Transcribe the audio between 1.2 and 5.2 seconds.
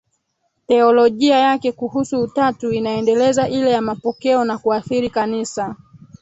yake kuhusu Utatu inaendeleza ile ya mapokeo na kuathiri